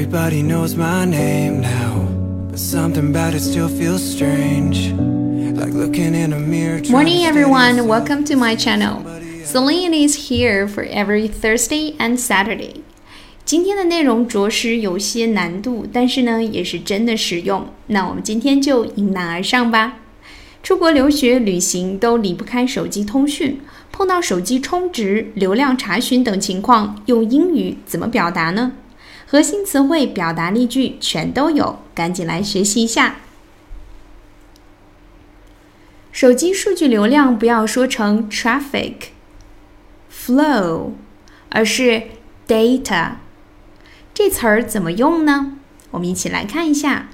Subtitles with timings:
[0.00, 2.08] Everybody knows my name now,
[2.48, 4.94] but something about it still feels strange.
[5.54, 6.80] Like looking in a mirror.
[6.88, 7.86] Morning, everyone.
[7.86, 9.04] Welcome to my channel.
[9.44, 12.80] Celine is here for every Thursday and Saturday.
[13.44, 17.66] 今天的内容着实有些难度，但是呢，也是真的实用。
[17.88, 19.98] 那我们今天就迎难而上吧。
[20.62, 23.60] 出国留学、旅行都离不开手机通讯，
[23.92, 28.72] 碰到手机充值、流量查询等情况，用英语怎么表达呢？
[29.29, 33.17] 核心词汇、表达例句全都有，赶紧来学习一下。
[36.11, 40.91] 手机数据流量不要说成 traffic、flow，
[41.49, 42.03] 而是
[42.47, 43.15] data。
[44.13, 45.57] 这词儿怎么用呢？
[45.91, 47.09] 我们一起来看一下。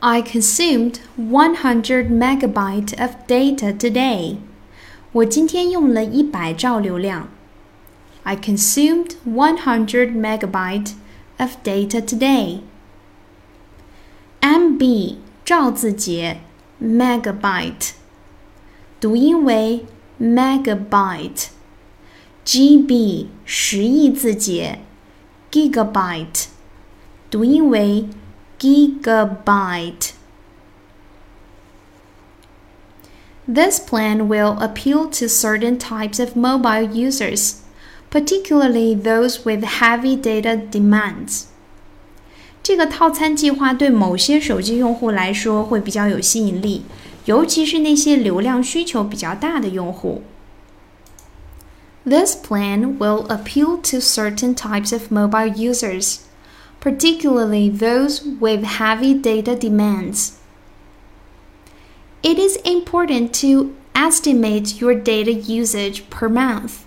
[0.00, 4.36] I consumed 100 megabyte of data today.
[5.12, 7.28] 我今天用了一百兆流量。
[8.29, 10.93] I consumed 100 megabyte
[11.39, 12.61] of data today.
[14.43, 16.39] MB 兆字节
[16.79, 17.93] megabyte
[18.99, 19.83] 读音为
[20.21, 21.47] megabyte。
[22.45, 24.81] GB 十亿字节
[25.51, 26.49] gigabyte
[27.31, 28.07] 读音为
[28.59, 30.11] gigabyte。
[33.47, 37.63] This plan will appeal to certain types of mobile users
[38.10, 41.44] particularly those with heavy data demands.
[42.62, 46.84] 这个套餐计划对某些手机用户来说会比较有吸引力，
[47.26, 50.22] 尤其是那些流量需求比较大的用户。
[52.06, 56.18] This plan will appeal to certain types of mobile users,
[56.80, 60.32] particularly those with heavy data demands.
[62.22, 66.84] It is important to estimate your data usage per month.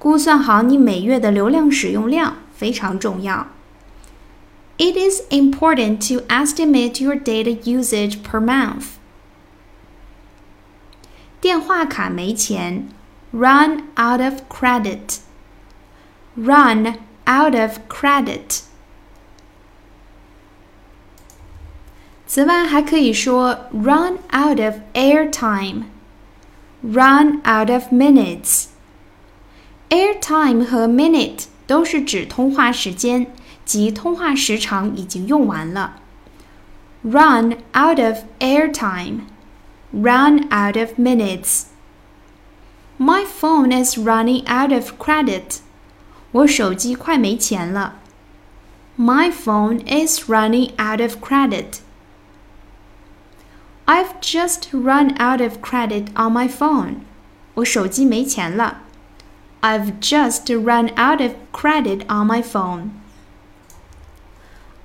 [0.00, 3.48] 估算好你每月的流量使用量非常重要。
[4.78, 8.96] It is important to estimate your data usage per month.
[11.40, 12.88] 电话卡没钱，
[13.32, 15.20] run out of credit.
[16.36, 18.60] Run out of credit.
[22.26, 25.84] 此外，还可以说 run out of airtime,
[26.82, 28.66] run out of minutes.
[29.90, 33.26] Airtime 和 minute 都是指通话时间，
[33.64, 36.00] 即通话时长已经用完了。
[37.02, 39.20] Run out of airtime,
[39.92, 41.66] run out of minutes.
[42.98, 45.58] My phone is running out of credit.
[46.32, 47.96] 我手机快没钱了。
[48.98, 51.80] My phone is running out of credit.
[53.84, 56.96] I've just run out of credit on my phone.
[57.54, 58.82] 我手机没钱了。
[59.62, 62.90] I've just run out of credit on my phone.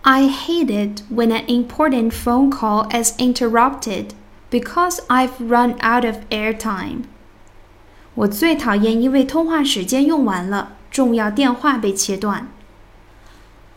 [0.03, 4.15] I hate it when an important phone call is interrupted
[4.49, 7.03] because I've run out of airtime.
[8.15, 12.47] 我最讨厌因为通话时间用完了，重要电话被切断。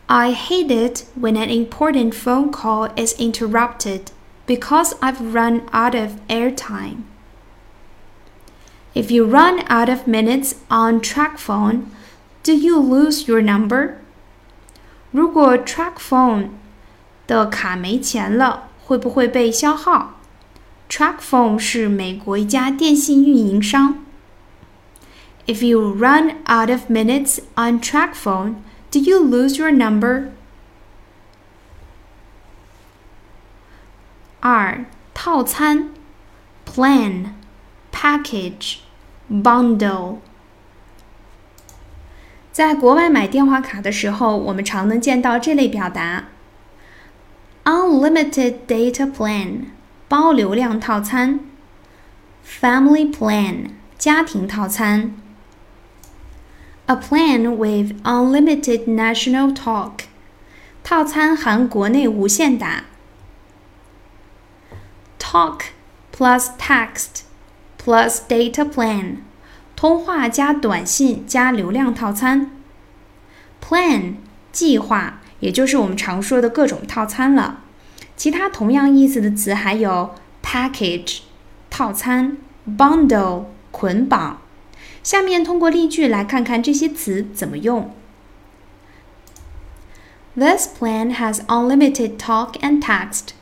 [0.07, 4.07] I hate it when an important phone call is interrupted
[4.45, 7.03] because I've run out of airtime.
[8.92, 11.84] If you run out of minutes on TracFone,
[12.42, 13.94] do you lose your number?
[15.12, 16.48] 如果 TracFone
[17.26, 20.14] 的卡没钱了，会不会被消耗
[20.88, 24.04] ？TracFone 是美国一家电信运营商。
[25.46, 28.56] If you run out of minutes on track phone,
[28.90, 30.30] do you lose your number?
[34.40, 34.84] 二
[35.14, 35.90] 套餐
[36.64, 37.39] plan。
[37.91, 38.77] package
[39.29, 40.17] bundle。
[42.51, 46.25] 在国外买电话卡的时候，我们常能见到这类表达：
[47.65, 49.65] unlimited data plan
[50.07, 51.39] 包流量套餐；
[52.47, 55.11] family plan 家庭套餐；
[56.85, 60.05] a plan with unlimited national talk
[60.83, 62.83] 套餐含国内无限打；
[65.19, 65.61] talk
[66.15, 67.23] plus text
[67.83, 69.17] plus data plan。
[69.75, 72.51] 通话加短信加流量套餐，
[73.61, 74.15] plan
[74.53, 77.61] 计划，也就是我们常说的各种套餐了。
[78.15, 81.19] 其他同样意思的词还有 package
[81.69, 82.37] 套餐，
[82.77, 84.39] bundle 捆绑。
[85.03, 87.93] 下面通过例句来看看这些词怎么用。
[90.35, 93.33] This plan has unlimited talk and text,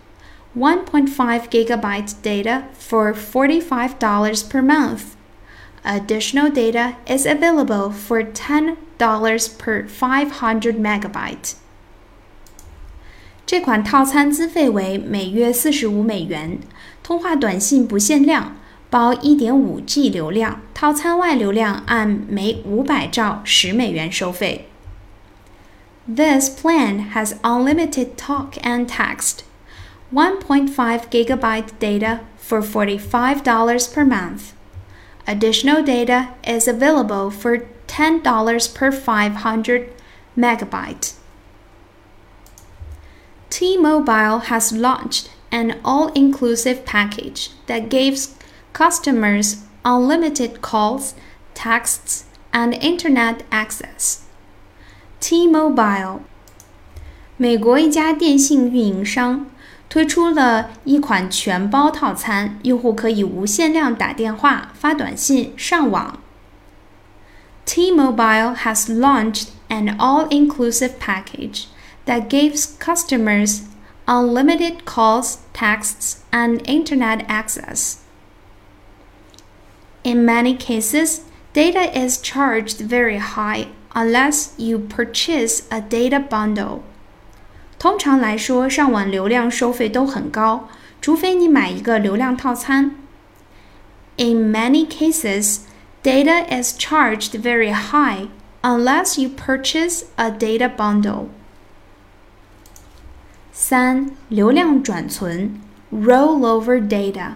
[0.57, 5.15] 1.5 gigabyte data for $45 per month.
[5.83, 8.77] Additional data is available for $10
[9.57, 11.55] per 500 megabyte.
[13.45, 16.59] 这款套餐资费为每月四十五美元，
[17.03, 18.55] 通话短信不限量，
[18.89, 24.69] 包一点五 G 流量，套餐外流量按每五百兆十美元收费。
[26.07, 29.39] This plan has unlimited talk and text,
[30.13, 30.69] 1.5
[31.09, 34.53] gigabyte data for $45 per month.
[35.25, 39.89] Additional data is available for $10 per 500
[40.37, 41.13] megabyte.
[43.49, 48.35] T-Mobile has launched an all-inclusive package that gives
[48.73, 51.13] customers unlimited calls,
[51.53, 54.23] texts, and internet access.
[55.19, 56.21] T-Mobile
[57.37, 59.47] 美国一家电信运营商
[59.89, 66.19] 推出了一款全包套餐，用户可以无限量打电话、发短信、上网。
[67.65, 71.65] T-Mobile has launched an all-inclusive package
[72.05, 73.61] that gives customers
[74.05, 77.99] unlimited calls, texts, and internet access.
[80.03, 81.21] In many cases,
[81.53, 86.83] data is charged very high unless you purchase a data bundle.
[87.78, 90.68] 通常来说，上网流量收费都很高，
[91.00, 92.96] 除非你买一个流量套餐。
[94.16, 95.60] In many cases,
[96.02, 98.28] data is charged very high
[98.62, 101.26] unless you purchase a data bundle.
[103.52, 105.60] 三、流量转存
[105.92, 107.34] （rollover data）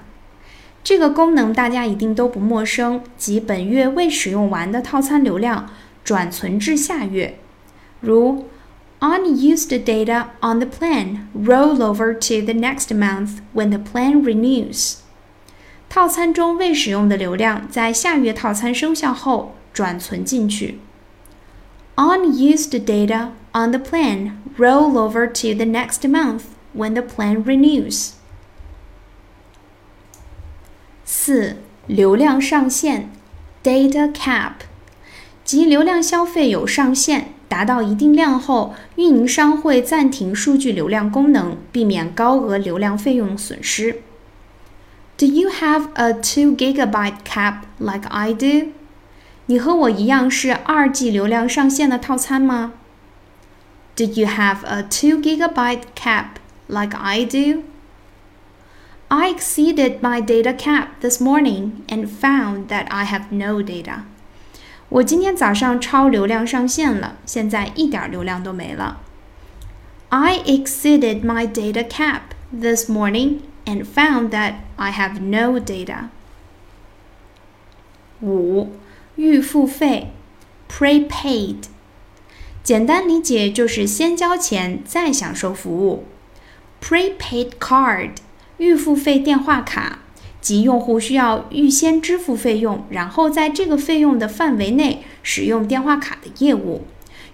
[0.82, 5.70] 这个功能大家一定都不陌生，即本月未使用完的套餐流量
[6.02, 7.38] 转存至下月，
[8.00, 8.48] 如
[9.01, 14.97] Unused data on the plan roll over to the next month when the plan renews.
[15.87, 20.79] 套餐中未使用的流量在下月套餐生效后转存进去。
[21.95, 26.41] Unused data on the plan roll over to the next month
[26.75, 28.13] when the plan renews.
[31.05, 33.11] 四、流量上限
[33.63, 34.53] （data cap）
[35.43, 37.33] 即流量消费有上限。
[37.51, 44.01] 达到一定量后，运营商会暂停数据流量功能，避免高额流量费用损失。
[45.17, 48.73] Do you have a two gigabyte cap like I do？
[49.47, 52.73] 你和我一样是二 G 流量上限的套餐吗？
[53.95, 56.25] Do you have a two gigabyte cap
[56.67, 57.63] like I do?
[59.07, 64.01] I exceeded my data cap this morning and found that I have no data.
[64.91, 69.01] 我今天早上超流量上线了，现在一点流量都没了。
[70.09, 72.21] I exceeded my data cap
[72.51, 76.09] this morning and found that I have no data.
[78.21, 78.71] 五、
[79.15, 80.13] 预付费
[80.69, 81.63] （prepaid）
[82.63, 86.05] 简单理解就是先交钱再享受服务。
[86.81, 88.11] Prepaid card
[88.57, 89.99] 预付费电话卡。
[90.41, 96.85] 即用户需要预先支付费用，然后在这个费用的范围内使用电话卡的业务。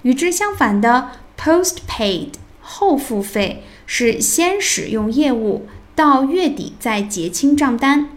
[0.02, 2.30] 与之相反的，postpaid
[2.60, 8.10] 后付费是先使用业务，到月底再结清账单。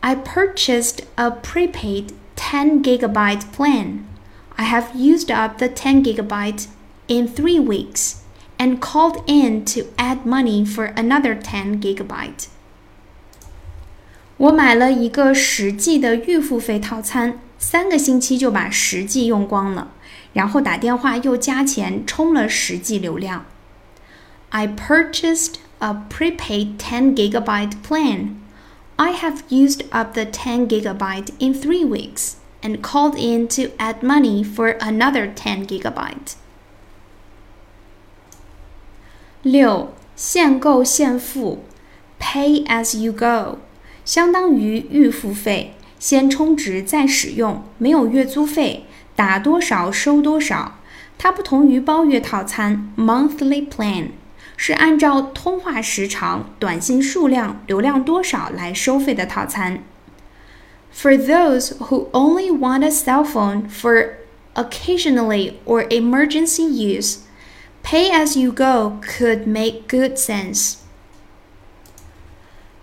[0.00, 4.00] I purchased a prepaid 10 gigabyte plan.
[4.56, 6.66] I have used up the 10 gigabyte
[7.06, 8.16] in three weeks
[8.58, 12.48] and called in to add money for another 10 gigabyte.
[14.38, 19.92] 我买了一个十 G 的预付费套餐，三个星期就把十 G 用光了，
[20.32, 23.46] 然后打电话又加钱充了十 G 流量。
[24.50, 28.36] I purchased a prepaid 10 gigabyte plan.
[28.96, 34.02] I have used up the 10 gigabyte in three weeks and called in to add
[34.02, 36.34] money for another 10 gigabyte.
[39.42, 41.64] 六，现购现付，
[42.20, 43.58] Pay as you go。
[44.08, 48.86] 相当于预付费，先充值再使用，没有月租费，
[49.16, 50.78] 打多少收多少。
[51.16, 54.08] 它不同于包月套餐 （monthly plan），
[54.56, 59.82] 是按照通话时长、短信数量、流量多少来收费的套餐。
[60.92, 64.16] For those who only want a cell phone for
[64.54, 67.18] occasionally or emergency use,
[67.82, 70.74] pay as you go could make good sense.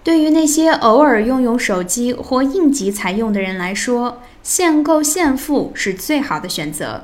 [0.05, 7.03] 对于那些偶尔用用手机或应急才用的人来说，现购现付是最好的选择。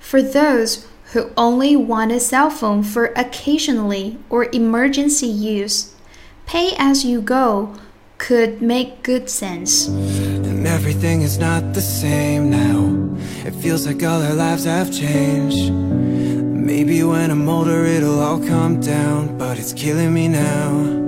[0.00, 5.86] For those who only want a cell phone for occasionally or emergency use,
[6.46, 7.70] pay as you go
[8.18, 9.88] could make good sense.
[9.88, 12.94] And everything is not the same now.
[13.44, 15.72] It feels like all our lives have changed.
[16.61, 21.00] Maybe when I'm older it'll all come down, but it's killing me now.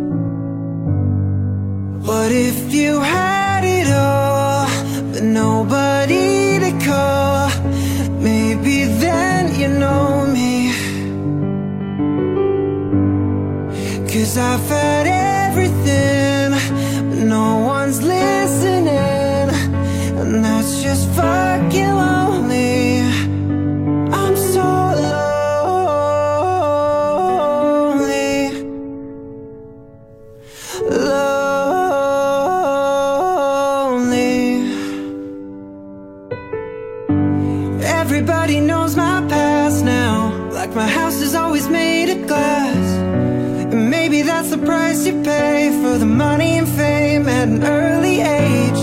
[45.97, 48.81] The money and fame at an early age.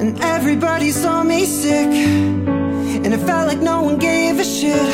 [0.00, 1.88] And everybody saw me sick.
[3.04, 4.92] And it felt like no one gave a shit.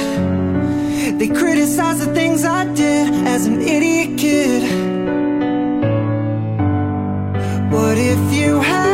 [1.19, 4.63] They criticized the things I did as an idiot kid.
[7.73, 8.88] What if you had